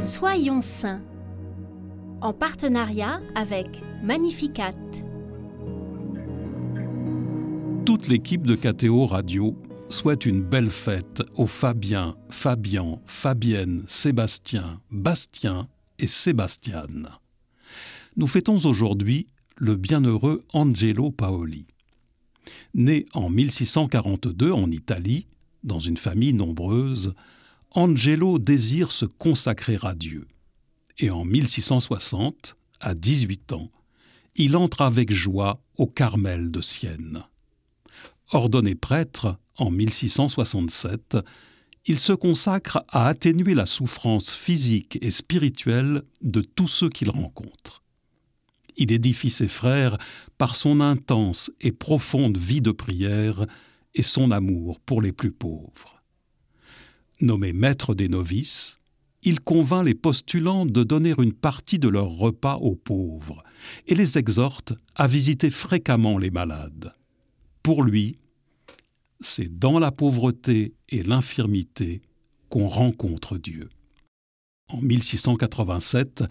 Soyons 0.00 0.62
saints 0.62 1.02
en 2.22 2.32
partenariat 2.32 3.20
avec 3.34 3.82
Magnificat. 4.02 4.74
Toute 7.84 8.08
l'équipe 8.08 8.46
de 8.46 8.54
KTO 8.54 9.04
Radio 9.04 9.54
souhaite 9.90 10.24
une 10.24 10.40
belle 10.40 10.70
fête 10.70 11.22
aux 11.36 11.46
Fabien, 11.46 12.16
Fabian, 12.30 13.02
Fabienne, 13.04 13.84
Sébastien, 13.88 14.80
Bastien 14.90 15.68
et 15.98 16.06
Sébastiane. 16.06 17.10
Nous 18.16 18.26
fêtons 18.26 18.56
aujourd'hui 18.64 19.26
le 19.58 19.76
bienheureux 19.76 20.44
Angelo 20.54 21.10
Paoli. 21.10 21.66
Né 22.72 23.04
en 23.12 23.28
1642 23.28 24.50
en 24.50 24.70
Italie, 24.70 25.26
dans 25.62 25.78
une 25.78 25.98
famille 25.98 26.32
nombreuse, 26.32 27.12
Angelo 27.72 28.40
désire 28.40 28.90
se 28.90 29.04
consacrer 29.04 29.78
à 29.82 29.94
Dieu. 29.94 30.26
Et 30.98 31.10
en 31.10 31.24
1660, 31.24 32.56
à 32.80 32.94
18 32.94 33.52
ans, 33.52 33.70
il 34.34 34.56
entre 34.56 34.82
avec 34.82 35.12
joie 35.12 35.62
au 35.76 35.86
Carmel 35.86 36.50
de 36.50 36.60
Sienne. 36.60 37.22
Ordonné 38.32 38.74
prêtre 38.74 39.38
en 39.56 39.70
1667, 39.70 41.18
il 41.86 41.98
se 41.98 42.12
consacre 42.12 42.84
à 42.88 43.06
atténuer 43.06 43.54
la 43.54 43.66
souffrance 43.66 44.34
physique 44.34 44.98
et 45.00 45.10
spirituelle 45.10 46.02
de 46.22 46.40
tous 46.40 46.68
ceux 46.68 46.88
qu'il 46.88 47.10
rencontre. 47.10 47.84
Il 48.76 48.90
édifie 48.90 49.30
ses 49.30 49.48
frères 49.48 49.96
par 50.38 50.56
son 50.56 50.80
intense 50.80 51.50
et 51.60 51.72
profonde 51.72 52.36
vie 52.36 52.62
de 52.62 52.72
prière 52.72 53.46
et 53.94 54.02
son 54.02 54.30
amour 54.30 54.80
pour 54.80 55.02
les 55.02 55.12
plus 55.12 55.32
pauvres. 55.32 55.99
Nommé 57.20 57.52
maître 57.52 57.94
des 57.94 58.08
novices, 58.08 58.80
il 59.22 59.40
convainc 59.40 59.84
les 59.84 59.94
postulants 59.94 60.64
de 60.64 60.82
donner 60.82 61.14
une 61.18 61.34
partie 61.34 61.78
de 61.78 61.88
leur 61.88 62.08
repas 62.08 62.56
aux 62.56 62.76
pauvres 62.76 63.42
et 63.86 63.94
les 63.94 64.16
exhorte 64.16 64.72
à 64.94 65.06
visiter 65.06 65.50
fréquemment 65.50 66.16
les 66.16 66.30
malades. 66.30 66.94
Pour 67.62 67.82
lui, 67.82 68.16
c'est 69.20 69.58
dans 69.58 69.78
la 69.78 69.92
pauvreté 69.92 70.72
et 70.88 71.02
l'infirmité 71.02 72.00
qu'on 72.48 72.68
rencontre 72.68 73.36
Dieu. 73.36 73.68
En 74.68 74.80
1687, 74.80 76.24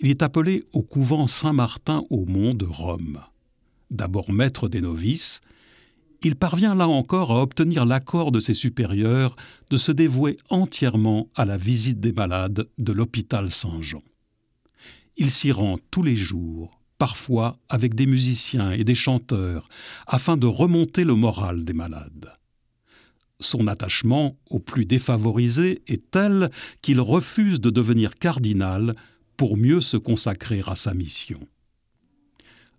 il 0.00 0.10
est 0.10 0.22
appelé 0.22 0.62
au 0.72 0.82
couvent 0.82 1.26
Saint-Martin 1.26 2.04
au 2.10 2.26
Mont 2.26 2.54
de 2.54 2.64
Rome. 2.66 3.20
D'abord 3.90 4.30
maître 4.30 4.68
des 4.68 4.82
novices, 4.82 5.40
il 6.22 6.36
parvient 6.36 6.74
là 6.74 6.88
encore 6.88 7.30
à 7.32 7.42
obtenir 7.42 7.86
l'accord 7.86 8.32
de 8.32 8.40
ses 8.40 8.54
supérieurs 8.54 9.36
de 9.70 9.76
se 9.76 9.92
dévouer 9.92 10.36
entièrement 10.48 11.28
à 11.36 11.44
la 11.44 11.56
visite 11.56 12.00
des 12.00 12.12
malades 12.12 12.68
de 12.78 12.92
l'hôpital 12.92 13.50
Saint-Jean. 13.50 14.02
Il 15.16 15.30
s'y 15.30 15.52
rend 15.52 15.78
tous 15.90 16.02
les 16.02 16.16
jours, 16.16 16.80
parfois 16.98 17.58
avec 17.68 17.94
des 17.94 18.06
musiciens 18.06 18.72
et 18.72 18.84
des 18.84 18.94
chanteurs, 18.94 19.68
afin 20.06 20.36
de 20.36 20.46
remonter 20.46 21.04
le 21.04 21.14
moral 21.14 21.64
des 21.64 21.72
malades. 21.72 22.32
Son 23.40 23.68
attachement 23.68 24.34
aux 24.50 24.58
plus 24.58 24.84
défavorisés 24.84 25.82
est 25.86 26.10
tel 26.10 26.50
qu'il 26.82 27.00
refuse 27.00 27.60
de 27.60 27.70
devenir 27.70 28.16
cardinal 28.16 28.94
pour 29.36 29.56
mieux 29.56 29.80
se 29.80 29.96
consacrer 29.96 30.62
à 30.66 30.74
sa 30.74 30.94
mission. 30.94 31.38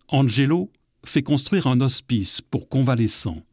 Angelo 0.10 0.70
fait 1.06 1.24
construire 1.24 1.68
un 1.68 1.82
hospice 1.82 2.42
pour 2.42 2.70
convalescents 2.70 3.44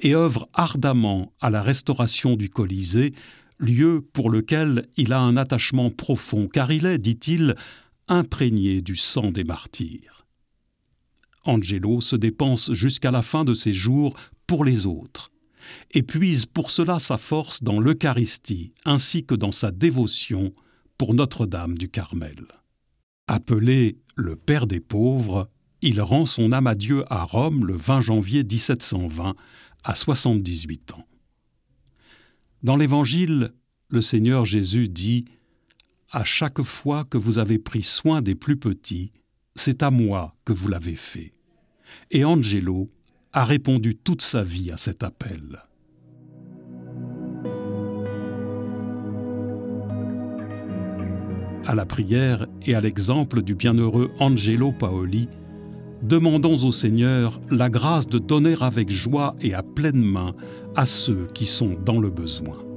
et 0.00 0.14
œuvre 0.14 0.48
ardemment 0.54 1.32
à 1.40 1.50
la 1.50 1.62
restauration 1.62 2.36
du 2.36 2.48
Colisée, 2.48 3.14
lieu 3.58 4.00
pour 4.12 4.30
lequel 4.30 4.88
il 4.96 5.12
a 5.12 5.20
un 5.20 5.36
attachement 5.36 5.90
profond, 5.90 6.48
car 6.48 6.72
il 6.72 6.86
est, 6.86 6.98
dit-il, 6.98 7.56
imprégné 8.08 8.80
du 8.80 8.96
sang 8.96 9.30
des 9.30 9.44
martyrs. 9.44 10.26
Angelo 11.44 12.00
se 12.00 12.16
dépense 12.16 12.72
jusqu'à 12.72 13.10
la 13.10 13.22
fin 13.22 13.44
de 13.44 13.54
ses 13.54 13.72
jours 13.72 14.14
pour 14.46 14.64
les 14.64 14.86
autres, 14.86 15.30
et 15.92 16.02
puise 16.02 16.46
pour 16.46 16.70
cela 16.70 16.98
sa 16.98 17.18
force 17.18 17.62
dans 17.62 17.80
l'Eucharistie 17.80 18.72
ainsi 18.84 19.24
que 19.24 19.34
dans 19.34 19.52
sa 19.52 19.70
dévotion 19.70 20.52
pour 20.96 21.14
Notre-Dame 21.14 21.76
du 21.76 21.88
Carmel. 21.88 22.46
Appelé 23.26 23.98
le 24.16 24.36
Père 24.36 24.66
des 24.66 24.80
pauvres, 24.80 25.48
il 25.82 26.00
rend 26.00 26.26
son 26.26 26.52
âme 26.52 26.66
à 26.66 26.74
Dieu 26.74 27.04
à 27.08 27.24
Rome 27.24 27.66
le 27.66 27.76
20 27.76 28.00
janvier 28.00 28.42
1720, 28.42 29.34
à 29.84 29.94
78 29.94 30.92
ans. 30.92 31.06
Dans 32.62 32.76
l'Évangile, 32.76 33.52
le 33.88 34.00
Seigneur 34.00 34.44
Jésus 34.44 34.88
dit 34.88 35.24
À 36.10 36.24
chaque 36.24 36.62
fois 36.62 37.04
que 37.04 37.18
vous 37.18 37.38
avez 37.38 37.58
pris 37.58 37.82
soin 37.82 38.22
des 38.22 38.34
plus 38.34 38.56
petits, 38.56 39.12
c'est 39.54 39.82
à 39.82 39.90
moi 39.90 40.34
que 40.44 40.52
vous 40.52 40.68
l'avez 40.68 40.96
fait. 40.96 41.30
Et 42.10 42.24
Angelo 42.24 42.90
a 43.32 43.44
répondu 43.44 43.94
toute 43.94 44.22
sa 44.22 44.42
vie 44.42 44.70
à 44.72 44.76
cet 44.76 45.02
appel. 45.02 45.62
À 51.66 51.74
la 51.74 51.84
prière 51.84 52.46
et 52.62 52.74
à 52.74 52.80
l'exemple 52.80 53.42
du 53.42 53.54
bienheureux 53.54 54.10
Angelo 54.20 54.72
Paoli, 54.72 55.28
demandons 56.02 56.64
au 56.64 56.72
Seigneur 56.72 57.40
la 57.50 57.70
grâce 57.70 58.06
de 58.06 58.18
donner 58.18 58.56
avec 58.60 58.90
joie 58.90 59.34
et 59.40 59.54
à 59.54 59.62
pleine 59.62 60.02
main 60.02 60.34
à 60.76 60.86
ceux 60.86 61.28
qui 61.34 61.46
sont 61.46 61.76
dans 61.84 62.00
le 62.00 62.10
besoin. 62.10 62.67